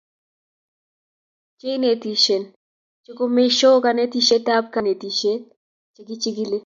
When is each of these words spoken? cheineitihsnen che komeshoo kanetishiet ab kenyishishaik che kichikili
cheineitihsnen 1.59 2.43
che 3.03 3.11
komeshoo 3.17 3.77
kanetishiet 3.85 4.45
ab 4.55 4.65
kenyishishaik 4.73 5.41
che 5.93 6.01
kichikili 6.07 6.57